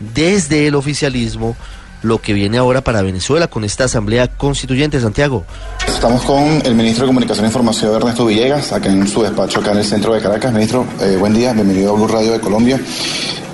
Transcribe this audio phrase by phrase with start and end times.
[0.00, 1.56] desde el oficialismo
[2.04, 5.44] lo que viene ahora para Venezuela con esta asamblea constituyente, Santiago.
[5.88, 9.72] Estamos con el ministro de Comunicación e Información, Ernesto Villegas, acá en su despacho, acá
[9.72, 10.52] en el centro de Caracas.
[10.52, 12.78] Ministro, eh, buen día, bienvenido a Blue Radio de Colombia.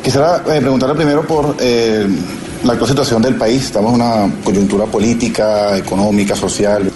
[0.02, 2.08] Quisiera eh, preguntarle primero por eh,
[2.64, 3.66] la actual situación del país.
[3.66, 6.90] Estamos en una coyuntura política, económica, social.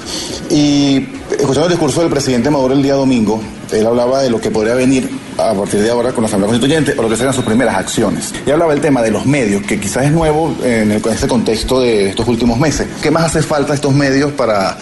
[0.50, 4.50] Y escuchando el discurso del presidente Maduro el día domingo, él hablaba de lo que
[4.50, 5.08] podría venir
[5.50, 8.32] a partir de ahora con la Asamblea Constituyente o lo que serán sus primeras acciones.
[8.46, 11.28] Y hablaba del tema de los medios, que quizás es nuevo en, el, en este
[11.28, 12.86] contexto de estos últimos meses.
[13.02, 14.76] ¿Qué más hace falta a estos medios para,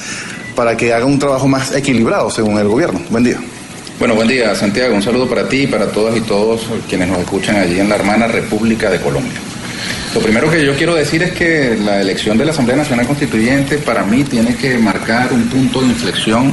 [0.55, 3.01] para que hagan un trabajo más equilibrado según el gobierno?
[3.11, 3.39] Buen día.
[3.99, 4.95] Bueno, buen día, Santiago.
[4.95, 7.95] Un saludo para ti y para todas y todos quienes nos escuchan allí en la
[7.95, 9.39] hermana República de Colombia.
[10.15, 13.79] Lo primero que yo quiero decir es que la elección de la Asamblea Nacional Constituyente
[13.79, 16.53] para mí tiene que marcar un punto de inflexión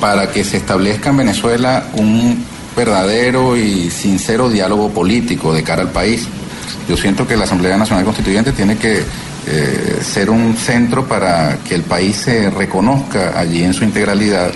[0.00, 2.44] para que se establezca en Venezuela un
[2.76, 6.28] verdadero y sincero diálogo político de cara al país.
[6.88, 9.02] Yo siento que la Asamblea Nacional Constituyente tiene que
[9.48, 14.52] eh, ser un centro para que el país se reconozca allí en su integralidad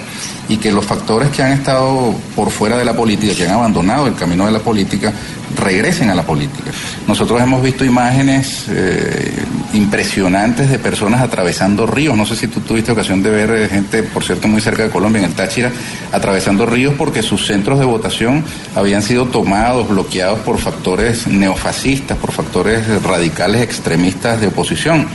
[0.50, 4.08] y que los factores que han estado por fuera de la política, que han abandonado
[4.08, 5.12] el camino de la política,
[5.56, 6.72] regresen a la política.
[7.06, 9.32] Nosotros hemos visto imágenes eh,
[9.74, 12.16] impresionantes de personas atravesando ríos.
[12.16, 14.90] No sé si tú tuviste ocasión de ver eh, gente, por cierto, muy cerca de
[14.90, 15.70] Colombia, en el Táchira,
[16.10, 22.32] atravesando ríos porque sus centros de votación habían sido tomados, bloqueados por factores neofascistas, por
[22.32, 25.06] factores radicales extremistas de oposición.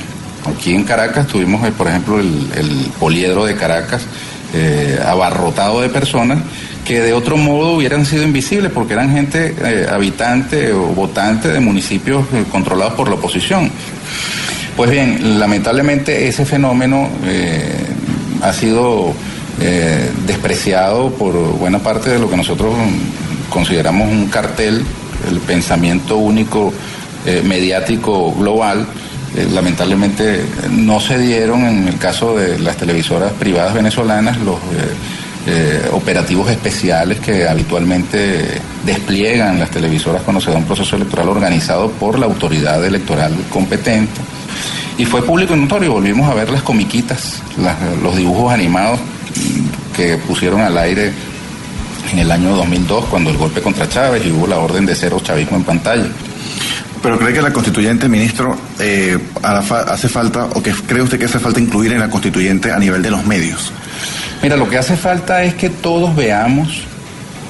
[0.46, 4.04] Aquí en Caracas tuvimos, eh, por ejemplo, el, el poliedro de Caracas,
[4.58, 6.40] eh, abarrotado de personas
[6.86, 11.60] que de otro modo hubieran sido invisibles porque eran gente eh, habitante o votante de
[11.60, 13.70] municipios eh, controlados por la oposición.
[14.78, 17.10] Pues bien, lamentablemente ese fenómeno
[18.42, 19.14] ha sido
[20.28, 22.74] despreciado por buena parte de lo que nosotros
[23.50, 24.84] consideramos un cartel,
[25.30, 26.74] el pensamiento único
[27.46, 28.86] mediático global
[29.36, 34.62] eh, lamentablemente no se dieron en el caso de las televisoras privadas venezolanas los eh,
[35.48, 41.92] eh, operativos especiales que habitualmente despliegan las televisoras cuando se da un proceso electoral organizado
[41.92, 44.22] por la autoridad electoral competente.
[44.98, 47.42] Y fue público y notorio, volvimos a ver las comiquitas,
[48.02, 49.00] los dibujos animados
[49.94, 51.12] que pusieron al aire
[52.14, 55.20] en el año 2002 cuando el golpe contra Chávez y hubo la orden de cero
[55.22, 56.08] chavismo en pantalla.
[57.06, 61.38] Pero cree que la constituyente, ministro, eh, hace falta, o que cree usted que hace
[61.38, 63.72] falta incluir en la constituyente a nivel de los medios.
[64.42, 66.82] Mira, lo que hace falta es que todos veamos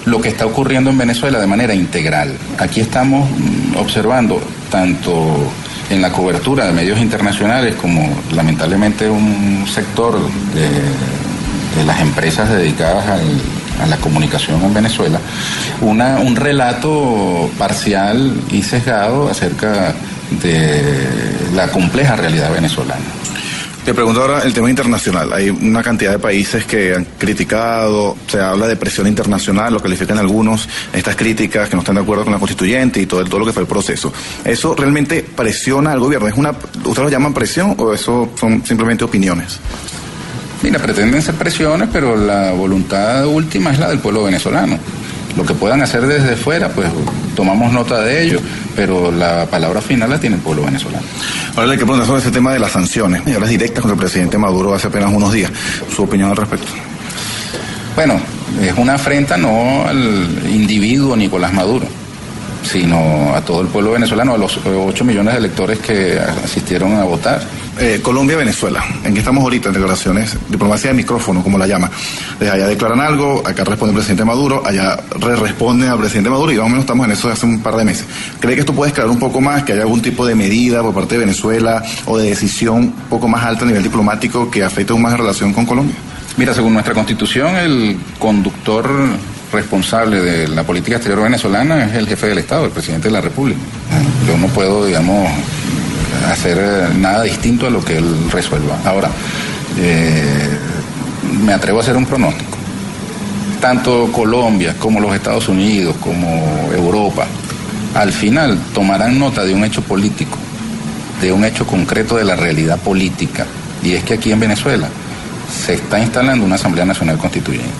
[0.03, 2.33] lo que está ocurriendo en Venezuela de manera integral.
[2.57, 5.49] Aquí estamos mm, observando tanto
[5.89, 10.19] en la cobertura de medios internacionales como lamentablemente un sector
[10.53, 13.21] de, de las empresas dedicadas al
[13.81, 15.19] a la comunicación en Venezuela,
[15.81, 19.93] una, un relato parcial y sesgado acerca
[20.41, 20.81] de
[21.53, 23.03] la compleja realidad venezolana.
[23.85, 25.31] Te pregunto ahora el tema internacional.
[25.31, 30.17] Hay una cantidad de países que han criticado, se habla de presión internacional, lo califican
[30.17, 33.45] algunos, estas críticas que no están de acuerdo con la constituyente y todo, todo lo
[33.45, 34.11] que fue el proceso.
[34.43, 36.27] ¿Eso realmente presiona al gobierno?
[36.27, 39.59] ¿Es una, ¿Ustedes lo llaman presión o eso son simplemente opiniones?
[40.63, 44.77] Mira, pretenden ser presiones, pero la voluntad última es la del pueblo venezolano.
[45.35, 46.87] Lo que puedan hacer desde fuera, pues
[47.35, 48.39] tomamos nota de ello,
[48.75, 51.05] pero la palabra final la tiene el pueblo venezolano.
[51.55, 53.97] Ahora le que preguntar sobre ese tema de las sanciones y hablas directas con el
[53.97, 55.51] presidente Maduro hace apenas unos días.
[55.93, 56.67] ¿Su opinión al respecto?
[57.95, 58.19] Bueno,
[58.61, 61.87] es una afrenta no al individuo Nicolás Maduro,
[62.63, 67.03] sino a todo el pueblo venezolano, a los 8 millones de electores que asistieron a
[67.03, 67.41] votar.
[67.77, 70.37] Eh, Colombia-Venezuela, ¿en qué estamos ahorita en declaraciones?
[70.47, 71.91] Diplomacia de micrófono, como la llama.
[72.39, 76.55] Allá declaran algo, acá responde el presidente Maduro, allá re responde al presidente Maduro y
[76.55, 78.05] más o menos estamos en eso hace un par de meses.
[78.39, 80.93] ¿Cree que esto puede escalar un poco más, que haya algún tipo de medida por
[80.93, 84.93] parte de Venezuela o de decisión un poco más alta a nivel diplomático que afecte
[84.93, 85.95] aún más la relación con Colombia?
[86.37, 88.89] Mira, según nuestra constitución, el conductor
[89.51, 93.21] responsable de la política exterior venezolana es el jefe del Estado, el presidente de la
[93.21, 93.59] República.
[94.27, 95.29] Yo no puedo, digamos,
[96.31, 98.77] hacer eh, nada distinto a lo que él resuelva.
[98.85, 99.09] Ahora,
[99.77, 100.57] eh,
[101.43, 102.57] me atrevo a hacer un pronóstico.
[103.59, 107.25] tanto Colombia como los Estados Unidos, como Europa,
[107.95, 110.37] al final tomarán nota de un hecho político,
[111.21, 113.45] de un hecho concreto de la realidad política.
[113.81, 114.87] Y es que aquí en Venezuela
[115.49, 117.71] se está instalando una Asamblea Nacional Constituyente.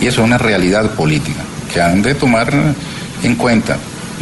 [0.00, 1.40] Y eso es una realidad política
[1.72, 2.52] que han de tomar
[3.22, 3.78] en cuenta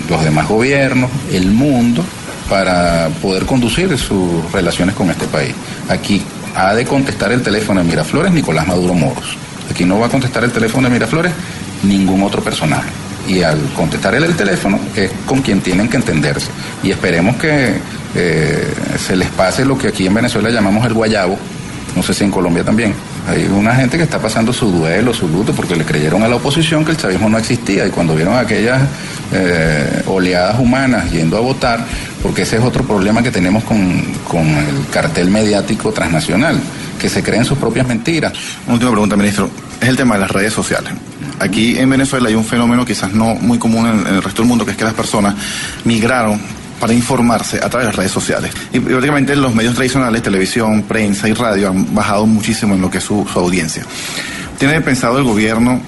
[0.09, 2.05] los demás gobiernos, el mundo,
[2.49, 5.55] para poder conducir sus relaciones con este país.
[5.89, 6.23] Aquí
[6.55, 9.37] ha de contestar el teléfono de Miraflores Nicolás Maduro Moros.
[9.71, 11.33] Aquí no va a contestar el teléfono de Miraflores
[11.83, 12.91] ningún otro personaje.
[13.27, 16.49] Y al contestar el teléfono es con quien tienen que entenderse.
[16.83, 17.77] Y esperemos que
[18.15, 21.39] eh, se les pase lo que aquí en Venezuela llamamos el guayabo,
[21.97, 22.95] no sé si en Colombia también.
[23.27, 26.37] Hay una gente que está pasando su duelo, su luto, porque le creyeron a la
[26.37, 28.83] oposición que el chavismo no existía y cuando vieron aquellas
[29.33, 31.85] eh, oleadas humanas yendo a votar,
[32.23, 36.61] porque ese es otro problema que tenemos con, con el cartel mediático transnacional,
[36.99, 38.33] que se creen sus propias mentiras.
[38.67, 39.49] Una última pregunta, ministro.
[39.81, 40.93] Es el tema de las redes sociales.
[41.41, 44.49] Aquí en Venezuela hay un fenómeno quizás no muy común en, en el resto del
[44.49, 45.35] mundo, que es que las personas
[45.85, 46.41] migraron
[46.81, 48.53] para informarse a través de las redes sociales.
[48.73, 52.99] Y prácticamente los medios tradicionales, televisión, prensa y radio han bajado muchísimo en lo que
[52.99, 53.85] es su, audiencia.
[54.59, 55.81] ¿Tiene pensado el gobierno,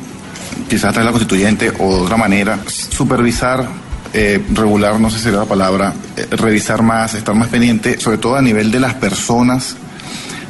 [0.69, 3.67] quizás a través de la constituyente o de otra manera, supervisar,
[4.13, 8.19] eh, regular, no sé si sería la palabra, eh, revisar más, estar más pendiente, sobre
[8.19, 9.77] todo a nivel de las personas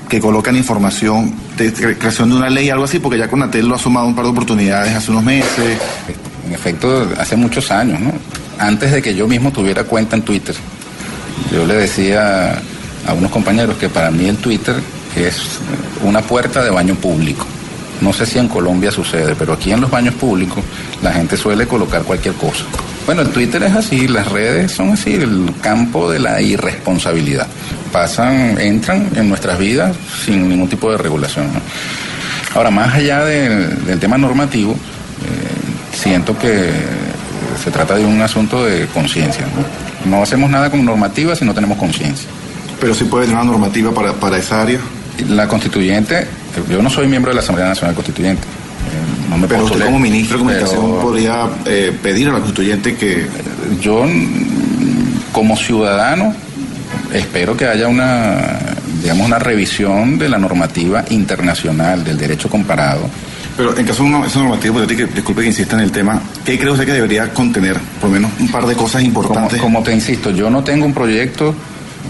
[0.08, 4.06] que colocan información creación de una ley, algo así, porque ya Conatel lo ha sumado
[4.06, 5.78] un par de oportunidades hace unos meses.
[6.46, 8.12] En efecto, hace muchos años, ¿no?
[8.58, 10.54] Antes de que yo mismo tuviera cuenta en Twitter,
[11.52, 12.58] yo le decía
[13.06, 14.76] a unos compañeros que para mí el Twitter
[15.14, 15.58] es
[16.02, 17.46] una puerta de baño público.
[18.00, 20.62] No sé si en Colombia sucede, pero aquí en los baños públicos
[21.02, 22.64] la gente suele colocar cualquier cosa.
[23.06, 27.46] Bueno, el Twitter es así, las redes son así, el campo de la irresponsabilidad.
[27.92, 31.46] Pasan, entran en nuestras vidas sin ningún tipo de regulación.
[32.54, 36.70] Ahora, más allá del, del tema normativo, eh, siento que
[37.62, 39.44] se trata de un asunto de conciencia.
[39.46, 40.10] ¿no?
[40.10, 42.28] no hacemos nada con normativa si no tenemos conciencia.
[42.80, 44.78] Pero sí puede tener una normativa para, para esa área.
[45.28, 46.26] La constituyente,
[46.70, 48.42] yo no soy miembro de la Asamblea Nacional Constituyente.
[48.42, 52.32] eh, No me Pero usted postulé, como ministro de comunicación pero podría eh, pedir a
[52.32, 53.26] la constituyente que
[53.80, 56.34] Yo, mm, como ciudadano,
[57.12, 58.58] espero que haya una,
[59.02, 63.08] digamos, una revisión de la normativa internacional del derecho comparado.
[63.56, 66.58] Pero en caso de una, esa normativa hipotética, disculpe que insista en el tema, ¿qué
[66.58, 67.78] cree usted que debería contener?
[68.00, 69.60] Por lo menos un par de cosas importantes.
[69.60, 71.54] como te insisto, yo no tengo un proyecto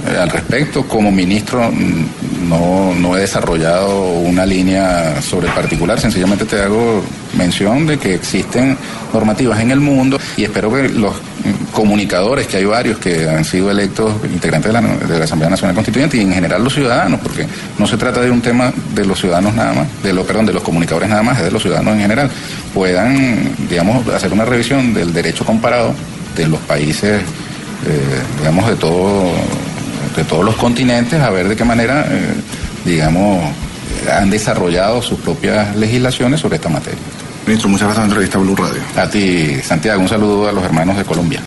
[0.04, 0.86] eh, al respecto.
[0.88, 6.00] Como ministro mm, no, no he desarrollado una línea sobre particular.
[6.00, 7.02] Sencillamente te hago
[7.36, 8.76] mención de que existen
[9.12, 11.14] normativas en el mundo y espero que los
[11.76, 15.74] comunicadores, que hay varios que han sido electos integrantes de la, de la Asamblea Nacional
[15.74, 17.46] Constituyente y en general los ciudadanos, porque
[17.78, 20.54] no se trata de un tema de los ciudadanos nada más, de lo, perdón, de
[20.54, 22.30] los comunicadores nada más, es de los ciudadanos en general,
[22.72, 25.92] puedan, digamos, hacer una revisión del derecho comparado
[26.34, 29.30] de los países, eh, digamos, de todo
[30.16, 32.32] de todos los continentes a ver de qué manera, eh,
[32.86, 33.50] digamos,
[34.10, 36.98] han desarrollado sus propias legislaciones sobre esta materia.
[37.46, 38.82] Ministro, muchas gracias por la entrevista a Blue Radio.
[38.96, 41.46] A ti, Santiago, un saludo a los hermanos de Colombia.